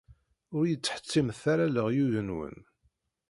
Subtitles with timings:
[0.55, 2.57] Ur yi-d-ttḥettimet ara leryuy-nwen.